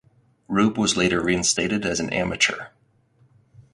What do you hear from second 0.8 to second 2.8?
later reinstated as an amateur.